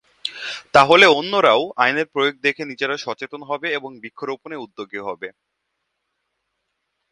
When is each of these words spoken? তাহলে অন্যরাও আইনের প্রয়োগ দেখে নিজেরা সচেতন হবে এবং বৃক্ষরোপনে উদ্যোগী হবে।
তাহলে 0.73 1.05
অন্যরাও 1.11 1.61
আইনের 1.77 2.07
প্রয়োগ 2.13 2.35
দেখে 2.41 2.63
নিজেরা 2.65 2.95
সচেতন 2.97 3.41
হবে 3.43 3.67
এবং 3.71 3.91
বৃক্ষরোপনে 4.01 4.55
উদ্যোগী 4.55 4.99
হবে। 5.07 5.27